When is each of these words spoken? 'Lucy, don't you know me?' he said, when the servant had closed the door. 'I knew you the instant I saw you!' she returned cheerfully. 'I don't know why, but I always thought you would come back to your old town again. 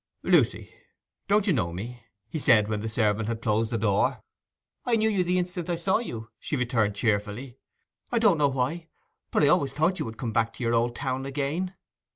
'Lucy, 0.23 0.73
don't 1.27 1.45
you 1.45 1.53
know 1.53 1.71
me?' 1.71 2.03
he 2.27 2.39
said, 2.39 2.67
when 2.67 2.79
the 2.79 2.89
servant 2.89 3.27
had 3.27 3.39
closed 3.39 3.69
the 3.69 3.77
door. 3.77 4.19
'I 4.83 4.95
knew 4.95 5.07
you 5.11 5.23
the 5.23 5.37
instant 5.37 5.69
I 5.69 5.75
saw 5.75 5.99
you!' 5.99 6.31
she 6.39 6.55
returned 6.55 6.95
cheerfully. 6.95 7.59
'I 8.11 8.17
don't 8.17 8.39
know 8.39 8.47
why, 8.47 8.87
but 9.29 9.43
I 9.43 9.49
always 9.49 9.73
thought 9.73 9.99
you 9.99 10.05
would 10.05 10.17
come 10.17 10.33
back 10.33 10.53
to 10.53 10.63
your 10.63 10.73
old 10.73 10.95
town 10.95 11.27
again. 11.27 11.75